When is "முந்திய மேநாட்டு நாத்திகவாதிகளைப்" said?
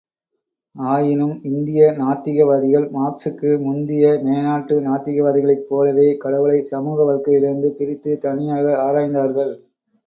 3.65-5.65